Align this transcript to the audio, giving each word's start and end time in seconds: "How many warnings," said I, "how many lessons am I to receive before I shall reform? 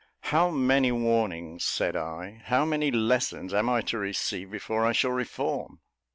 "How 0.33 0.49
many 0.49 0.91
warnings," 0.91 1.63
said 1.63 1.95
I, 1.95 2.41
"how 2.45 2.65
many 2.65 2.89
lessons 2.89 3.53
am 3.53 3.69
I 3.69 3.81
to 3.81 3.99
receive 3.99 4.49
before 4.49 4.83
I 4.83 4.93
shall 4.93 5.11
reform? 5.11 5.81